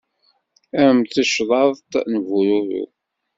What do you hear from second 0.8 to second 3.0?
Am tecḍaḍt n bururu.